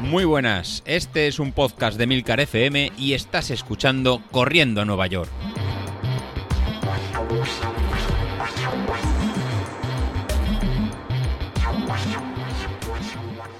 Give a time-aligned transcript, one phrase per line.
[0.00, 5.06] Muy buenas, este es un podcast de Milcar FM y estás escuchando Corriendo a Nueva
[5.08, 5.30] York.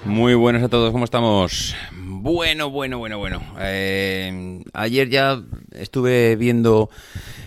[0.05, 1.75] Muy buenas a todos, ¿cómo estamos?
[2.01, 3.41] Bueno, bueno, bueno, bueno.
[3.59, 5.41] Eh, ayer ya
[5.73, 6.89] estuve viendo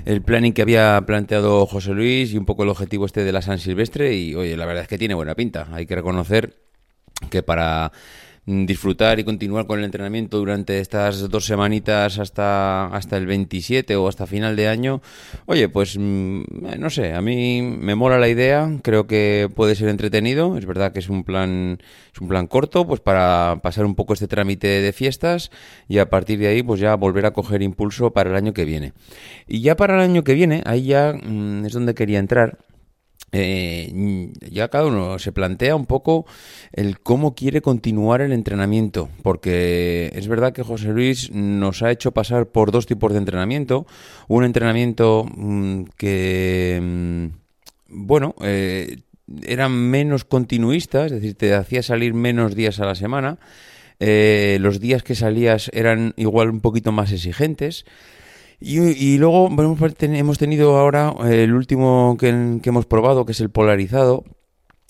[0.04, 3.42] el planning que había planteado José Luis y un poco el objetivo este de la
[3.42, 5.68] San Silvestre y oye, la verdad es que tiene buena pinta.
[5.72, 6.56] Hay que reconocer
[7.28, 7.92] que para
[8.66, 14.08] disfrutar y continuar con el entrenamiento durante estas dos semanitas hasta, hasta el 27 o
[14.08, 15.00] hasta final de año,
[15.46, 19.74] oye, pues mm, eh, no sé, a mí me mola la idea, creo que puede
[19.74, 21.78] ser entretenido, es verdad que es un plan,
[22.12, 25.50] es un plan corto, pues para pasar un poco este trámite de fiestas
[25.88, 28.64] y a partir de ahí pues ya volver a coger impulso para el año que
[28.64, 28.92] viene.
[29.46, 32.58] Y ya para el año que viene, ahí ya mm, es donde quería entrar
[33.32, 36.26] eh, ya cada uno se plantea un poco
[36.72, 42.12] el cómo quiere continuar el entrenamiento, porque es verdad que José Luis nos ha hecho
[42.12, 43.86] pasar por dos tipos de entrenamiento,
[44.28, 47.26] un entrenamiento mm, que, mm,
[47.88, 48.98] bueno, eh,
[49.44, 53.38] eran menos continuistas, es decir, te hacía salir menos días a la semana,
[54.00, 57.84] eh, los días que salías eran igual un poquito más exigentes,
[58.60, 64.24] y, luego hemos tenido ahora eh, el último que, hemos probado, que es el polarizado,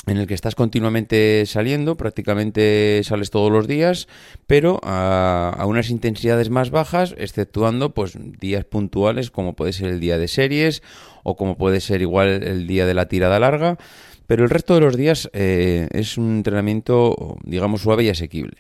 [0.06, 4.08] en el que estás continuamente saliendo, prácticamente sales todos los días,
[4.48, 10.18] pero a, unas intensidades más bajas, exceptuando pues días puntuales como puede ser el día
[10.18, 10.82] de series
[11.22, 13.78] o como puede ser igual el día de la tirada larga,
[14.26, 18.58] pero el resto de los días eh, es un entrenamiento, digamos, suave y asequible.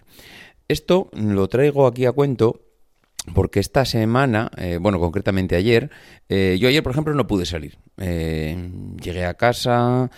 [0.68, 2.60] Esto lo traigo aquí a cuento
[3.34, 5.90] porque esta semana, eh, bueno, concretamente ayer,
[6.28, 7.78] eh, yo ayer, por ejemplo, no pude salir.
[7.98, 8.56] Eh,
[9.00, 10.10] llegué a casa,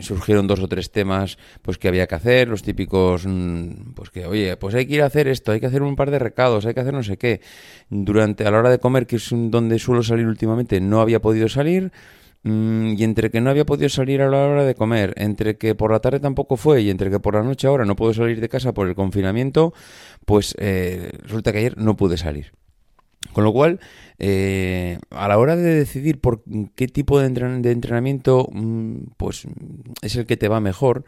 [0.00, 4.26] surgieron dos o tres temas pues que había que hacer, los típicos, mm, pues que,
[4.26, 6.66] oye, pues hay que ir a hacer esto, hay que hacer un par de recados,
[6.66, 7.40] hay que hacer no sé qué.
[7.88, 11.48] Durante, a la hora de comer, que es donde suelo salir últimamente, no había podido
[11.48, 11.92] salir.
[12.44, 15.74] Mm, y entre que no había podido salir a la hora de comer, entre que
[15.76, 18.40] por la tarde tampoco fue y entre que por la noche ahora no puedo salir
[18.40, 19.72] de casa por el confinamiento,
[20.26, 22.52] pues eh, resulta que ayer no pude salir.
[23.32, 23.78] Con lo cual,
[24.18, 26.42] eh, a la hora de decidir por
[26.74, 29.46] qué tipo de, entrenamiento mm, pues,
[30.02, 31.04] es el que te va mejor,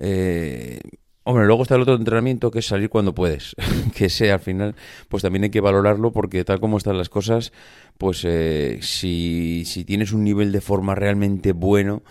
[0.00, 0.80] eh,
[1.24, 3.54] Hombre, luego está el otro entrenamiento que es salir cuando puedes,
[3.96, 4.74] que ese al final
[5.08, 7.52] pues también hay que valorarlo porque tal como están las cosas,
[7.96, 12.02] pues eh, si, si tienes un nivel de forma realmente bueno,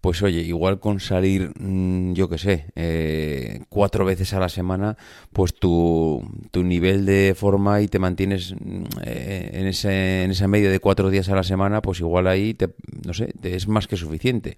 [0.00, 4.96] pues oye, igual con salir, mm, yo qué sé, eh, cuatro veces a la semana,
[5.32, 10.48] pues tu, tu nivel de forma y te mantienes mm, eh, en, ese, en esa
[10.48, 12.70] media de cuatro días a la semana, pues igual ahí, te,
[13.06, 14.56] no sé, te es más que suficiente.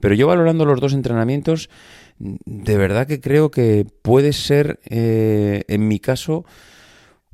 [0.00, 1.70] Pero yo valorando los dos entrenamientos,
[2.18, 6.44] de verdad que creo que puede ser, eh, en mi caso,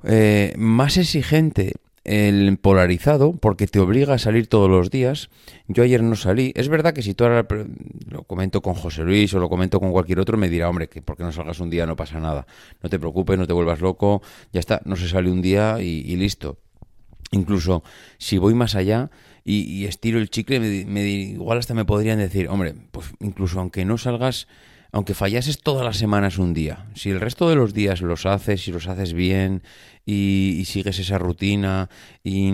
[0.04, 5.28] eh, más exigente el polarizado porque te obliga a salir todos los días.
[5.68, 6.52] Yo ayer no salí.
[6.56, 7.46] Es verdad que si tú ahora
[8.08, 11.02] lo comento con José Luis o lo comento con cualquier otro, me dirá, hombre, que
[11.02, 12.46] porque no salgas un día no pasa nada.
[12.82, 14.22] No te preocupes, no te vuelvas loco,
[14.52, 16.58] ya está, no se sale un día y listo.
[17.32, 17.84] Incluso
[18.18, 19.10] si voy más allá
[19.44, 23.98] y, estiro el chicle, me, igual hasta me podrían decir, hombre, pues incluso aunque no
[23.98, 24.48] salgas,
[24.92, 28.66] aunque fallases todas las semanas un día, si el resto de los días los haces
[28.68, 29.62] y los haces bien
[30.04, 31.88] y, sigues esa rutina,
[32.22, 32.52] y,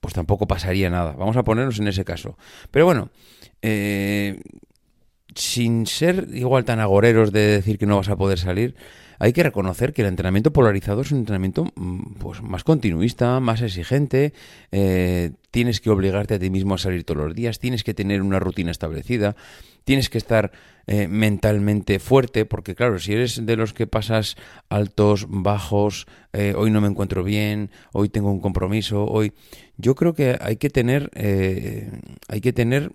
[0.00, 1.12] pues tampoco pasaría nada.
[1.12, 2.36] Vamos a ponernos en ese caso.
[2.70, 3.10] Pero bueno,
[3.62, 4.42] eh,
[5.34, 8.76] sin ser igual tan agoreros de decir que no vas a poder salir,
[9.18, 13.62] hay que reconocer que el entrenamiento polarizado es un entrenamiento mm, pues, más continuista, más
[13.62, 14.32] exigente,
[14.72, 18.22] eh, tienes que obligarte a ti mismo a salir todos los días, tienes que tener
[18.22, 19.36] una rutina establecida,
[19.84, 20.52] tienes que estar
[20.86, 24.36] eh, mentalmente fuerte, porque claro, si eres de los que pasas
[24.68, 29.32] altos, bajos, eh, hoy no me encuentro bien, hoy tengo un compromiso, hoy...
[29.76, 31.10] Yo creo que hay que tener...
[32.28, 32.92] hay que tener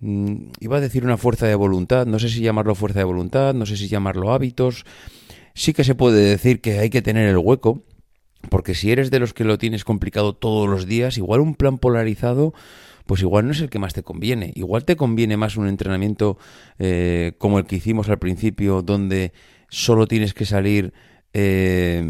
[0.00, 3.52] mm, iba a decir una fuerza de voluntad, no sé si llamarlo fuerza de voluntad,
[3.52, 4.84] no sé si llamarlo hábitos,
[5.54, 7.82] sí que se puede decir que hay que tener el hueco,
[8.50, 11.78] porque si eres de los que lo tienes complicado todos los días, igual un plan
[11.78, 12.52] polarizado,
[13.06, 14.52] pues igual no es el que más te conviene.
[14.54, 16.38] Igual te conviene más un entrenamiento
[16.78, 19.32] eh, como el que hicimos al principio, donde
[19.68, 20.92] solo tienes que salir
[21.32, 22.04] eh,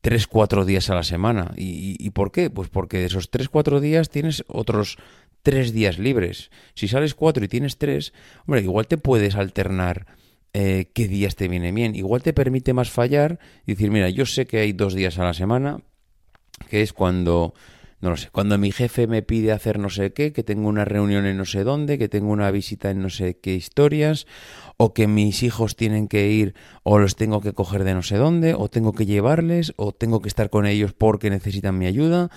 [0.00, 1.52] tres, cuatro días a la semana.
[1.56, 2.50] ¿Y, ¿Y, por qué?
[2.50, 4.98] Pues porque de esos tres, cuatro días tienes otros
[5.42, 6.50] tres días libres.
[6.74, 8.12] Si sales cuatro y tienes tres,
[8.46, 10.06] hombre, igual te puedes alternar
[10.58, 11.94] eh, qué días te viene bien.
[11.94, 15.24] Igual te permite más fallar y decir, mira, yo sé que hay dos días a
[15.24, 15.80] la semana,
[16.70, 17.52] que es cuando
[18.00, 20.86] no lo sé, cuando mi jefe me pide hacer no sé qué, que tengo una
[20.86, 24.26] reunión en no sé dónde, que tengo una visita en no sé qué historias,
[24.78, 26.54] o que mis hijos tienen que ir
[26.84, 30.22] o los tengo que coger de no sé dónde, o tengo que llevarles, o tengo
[30.22, 32.30] que estar con ellos porque necesitan mi ayuda.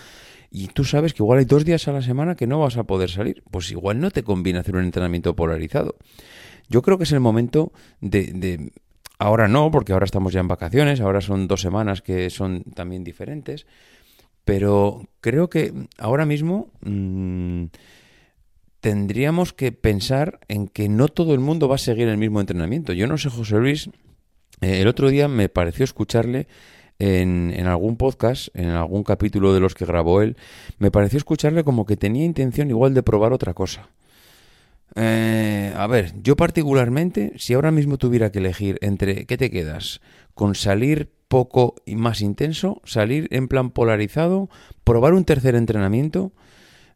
[0.51, 2.83] Y tú sabes que igual hay dos días a la semana que no vas a
[2.83, 3.43] poder salir.
[3.49, 5.95] Pues igual no te conviene hacer un entrenamiento polarizado.
[6.69, 8.71] Yo creo que es el momento de,
[9.17, 13.03] ahora no, porque ahora estamos ya en vacaciones, ahora son dos semanas que son también
[13.03, 13.65] diferentes,
[14.45, 17.65] pero creo que ahora mismo mm,
[18.81, 22.93] tendríamos que pensar en que no todo el mundo va a seguir el mismo entrenamiento.
[22.93, 23.89] Yo no sé, José Luis,
[24.61, 26.47] eh, el otro día me pareció escucharle
[26.99, 30.37] en, en, algún podcast, en algún capítulo de los que grabó él,
[30.77, 33.89] me pareció escucharle como que tenía intención igual de probar otra cosa.
[34.95, 35.48] Eh,
[35.79, 40.01] a ver, yo particularmente, si ahora mismo tuviera que elegir entre, ¿qué te quedas?
[40.33, 44.49] Con salir poco y más intenso, salir en plan polarizado,
[44.83, 46.33] probar un tercer entrenamiento,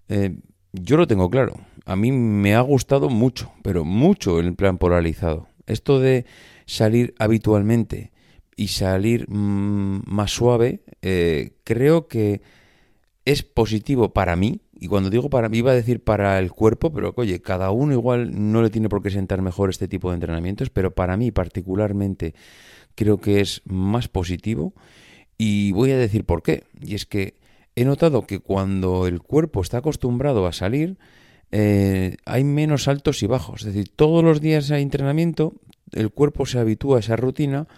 [0.09, 0.35] eh,
[0.73, 1.61] yo lo tengo claro.
[1.85, 5.47] A mí me ha gustado mucho, pero mucho el plan polarizado.
[5.65, 6.25] Esto de
[6.65, 8.11] salir habitualmente
[8.57, 12.41] y salir mm, más suave, eh, creo que
[13.23, 17.13] es positivo para mí, y cuando digo para iba a decir para el cuerpo, pero
[17.15, 20.69] oye, cada uno igual no le tiene por qué sentar mejor este tipo de entrenamientos,
[20.69, 22.35] pero para mí particularmente
[22.93, 24.73] creo que es más positivo
[25.37, 26.65] y voy a decir por qué.
[26.81, 27.35] Y es que
[27.77, 30.97] he notado que cuando el cuerpo está acostumbrado a salir,
[31.51, 33.61] eh, hay menos altos y bajos.
[33.61, 35.53] Es decir, todos los días hay entrenamiento,
[35.93, 37.69] el cuerpo se habitúa a esa rutina,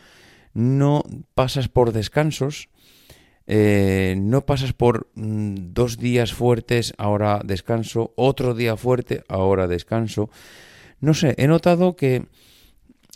[0.56, 1.04] no
[1.36, 2.68] pasas por descansos,
[3.48, 10.30] eh, no pasas por mm, dos días fuertes, ahora descanso, otro día fuerte, ahora descanso.
[11.00, 12.26] No sé, he notado que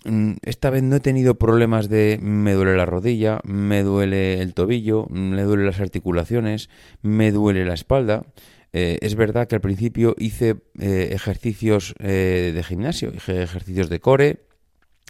[0.06, 4.54] mm, esta vez no he tenido problemas de me duele la rodilla, me duele el
[4.54, 6.70] tobillo, me duele las articulaciones,
[7.02, 8.24] me duele la espalda.
[8.72, 14.49] Eh, es verdad que al principio hice eh, ejercicios de gimnasio, ejercicios de core,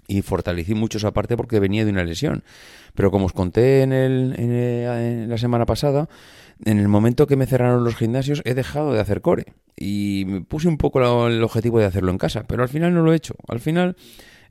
[0.09, 2.43] y fortalecí mucho esa parte porque venía de una lesión.
[2.95, 6.09] Pero como os conté en, el, en, la semana pasada,
[6.65, 10.41] en el momento que me cerraron los gimnasios he dejado de hacer core y me
[10.41, 13.15] puse un poco el objetivo de hacerlo en casa, pero al final no lo he
[13.15, 13.35] hecho.
[13.47, 13.95] Al final,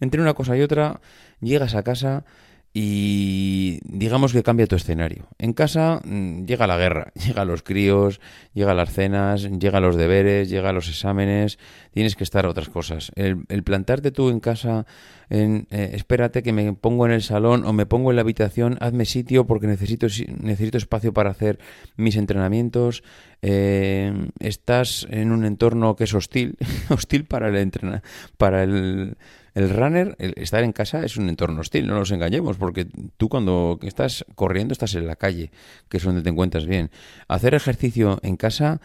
[0.01, 1.01] entre una cosa y otra,
[1.41, 2.25] llegas a casa
[2.75, 5.29] y digamos que cambia tu escenario.
[5.39, 8.21] En casa mm, llega la guerra, llega los críos,
[8.53, 11.59] llega las cenas, llega los deberes, llega los exámenes,
[11.93, 13.11] tienes que estar a otras cosas.
[13.15, 14.87] El, plantarte tú en casa,
[15.31, 18.77] en eh, espérate que me pongo en el salón o me pongo en la habitación,
[18.81, 20.07] hazme sitio porque necesito,
[20.41, 21.59] necesito espacio para hacer
[21.97, 23.03] mis entrenamientos,
[23.41, 26.57] eh, estás en un entorno que es hostil,
[26.91, 28.03] hostil para el entrenar,
[28.37, 29.17] para el
[29.59, 33.29] el runner, el estar en casa es un entorno hostil, no nos engañemos, porque tú
[33.29, 35.51] cuando estás corriendo estás en la calle,
[35.89, 36.91] que es donde te encuentras bien.
[37.27, 38.81] Hacer ejercicio en casa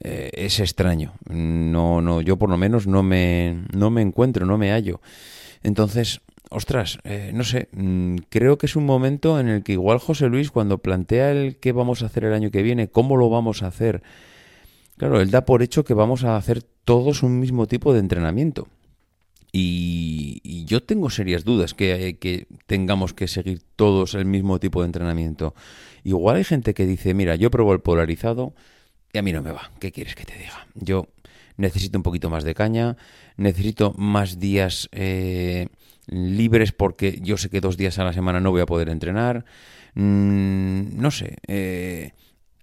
[0.00, 1.12] eh, es extraño.
[1.30, 5.00] No, no, yo por lo menos no me, no me encuentro, no me hallo.
[5.62, 9.98] Entonces, ostras, eh, no sé, mm, creo que es un momento en el que igual
[9.98, 13.30] José Luis, cuando plantea el qué vamos a hacer el año que viene, cómo lo
[13.30, 14.02] vamos a hacer,
[14.96, 18.66] claro, él da por hecho que vamos a hacer todos un mismo tipo de entrenamiento.
[19.58, 24.86] Y, yo tengo serias dudas que, que, tengamos que seguir todos el mismo tipo de
[24.86, 25.54] entrenamiento.
[26.04, 28.52] Igual hay gente que dice, mira, yo pruebo el polarizado
[29.14, 29.70] y a mí no me va.
[29.80, 30.66] ¿Qué quieres que te diga?
[30.74, 31.08] Yo
[31.56, 32.98] necesito un poquito más de caña,
[33.38, 35.68] necesito más días eh,
[36.06, 39.46] libres porque yo sé que dos días a la semana no voy a poder entrenar.
[39.94, 41.38] Mm, no sé.
[41.46, 42.10] Eh,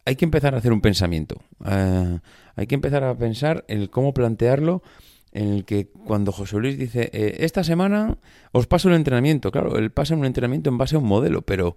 [0.06, 1.42] hay que empezar a hacer un pensamiento.
[1.66, 2.20] Eh,
[2.56, 4.84] hay que empezar a pensar en cómo plantearlo
[5.34, 8.18] en el que cuando José Luis dice, eh, esta semana
[8.52, 11.76] os paso el entrenamiento, claro, él pasa un entrenamiento en base a un modelo, pero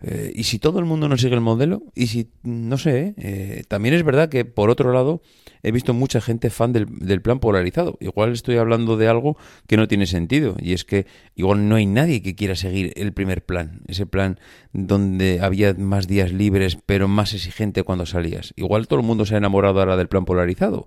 [0.00, 1.82] eh, ¿y si todo el mundo no sigue el modelo?
[1.94, 5.22] Y si, no sé, eh, también es verdad que por otro lado
[5.62, 7.96] he visto mucha gente fan del, del, plan polarizado.
[8.00, 9.36] Igual estoy hablando de algo
[9.66, 13.12] que no tiene sentido, y es que igual no hay nadie que quiera seguir el
[13.12, 14.38] primer plan, ese plan
[14.72, 18.52] donde había más días libres, pero más exigente cuando salías.
[18.56, 20.86] Igual todo el mundo se ha enamorado ahora del plan polarizado.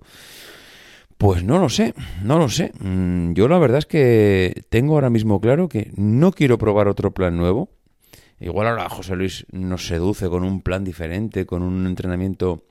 [1.18, 2.72] Pues no lo sé, no lo sé.
[2.78, 7.12] Mm, yo la verdad es que tengo ahora mismo claro que no quiero probar otro
[7.12, 7.70] plan nuevo.
[8.38, 12.62] Igual ahora José Luis nos seduce con un plan diferente, con un entrenamiento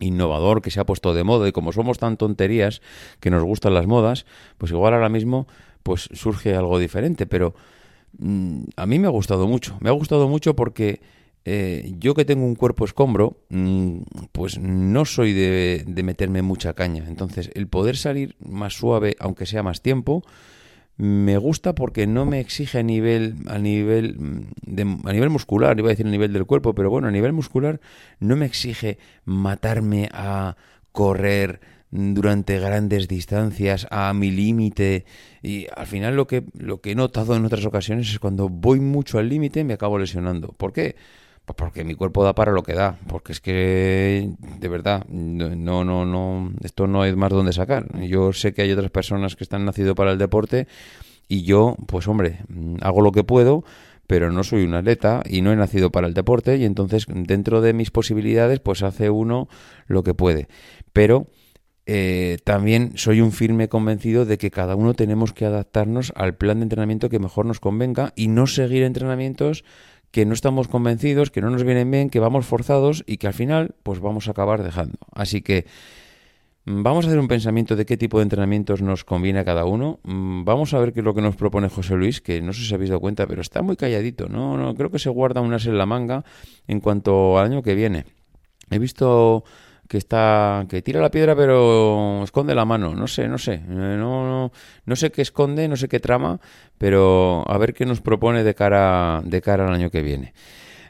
[0.00, 2.82] innovador que se ha puesto de moda y como somos tan tonterías
[3.20, 4.26] que nos gustan las modas,
[4.58, 5.46] pues igual ahora mismo
[5.84, 7.54] pues surge algo diferente, pero
[8.18, 11.00] mm, a mí me ha gustado mucho, me ha gustado mucho porque
[11.46, 13.98] eh, yo que tengo un cuerpo escombro, mm,
[14.32, 17.04] pues no soy de, meterme mucha caña.
[17.06, 20.24] Entonces, el poder salir más suave, aunque sea más tiempo,
[20.96, 25.88] me gusta porque no me exige a nivel a nivel mm, a nivel muscular iba
[25.88, 27.80] a decir a nivel del cuerpo pero bueno a nivel muscular
[28.20, 30.56] no me exige matarme a
[30.92, 31.58] correr
[31.90, 35.04] durante grandes distancias a mi límite
[35.42, 38.78] y al final lo que lo que he notado en otras ocasiones es cuando voy
[38.78, 40.94] mucho al límite me acabo lesionando ¿por qué?
[41.44, 45.84] Pues porque mi cuerpo da para lo que da, porque es que de verdad no
[45.84, 47.86] no no esto no hay más donde sacar.
[48.00, 50.66] Yo sé que hay otras personas que están nacido para el deporte
[51.28, 52.38] y yo, pues hombre,
[52.80, 53.62] hago lo que puedo,
[54.06, 57.60] pero no soy un atleta y no he nacido para el deporte y entonces dentro
[57.60, 59.48] de mis posibilidades pues hace uno
[59.86, 60.48] lo que puede.
[60.94, 61.26] Pero
[61.86, 66.60] eh, también soy un firme convencido de que cada uno tenemos que adaptarnos al plan
[66.60, 69.64] de entrenamiento que mejor nos convenga y no seguir entrenamientos
[70.14, 73.34] que no estamos convencidos, que no nos vienen bien, que vamos forzados y que al
[73.34, 74.96] final pues vamos a acabar dejando.
[75.12, 75.66] Así que
[76.66, 79.64] mm, vamos a hacer un pensamiento de qué tipo de entrenamientos nos conviene a cada
[79.64, 79.98] uno.
[80.04, 82.62] Mm, vamos a ver qué es lo que nos propone José Luis, que no sé
[82.62, 84.28] si habéis dado cuenta, pero está muy calladito.
[84.28, 86.24] No, no creo que se guarda unas en la manga
[86.68, 88.04] en cuanto al año que viene.
[88.70, 89.42] He visto
[89.94, 93.62] que está que tira la piedra pero esconde la mano no sé no sé eh,
[93.68, 94.50] no, no,
[94.84, 96.40] no sé qué esconde no sé qué trama
[96.78, 100.34] pero a ver qué nos propone de cara de cara al año que viene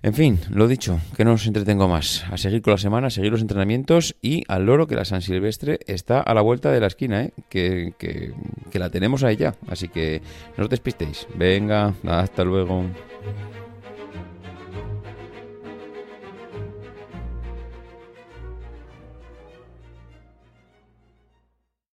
[0.02, 2.26] en fin, lo dicho, que no os entretengo más.
[2.30, 5.22] A seguir con la semana, a seguir los entrenamientos y al loro que la San
[5.22, 7.32] Silvestre está a la vuelta de la esquina, ¿eh?
[7.48, 8.34] que, que,
[8.70, 9.54] que la tenemos ahí ya.
[9.66, 10.20] Así que
[10.58, 11.26] no os despistéis.
[11.34, 12.84] Venga, hasta luego.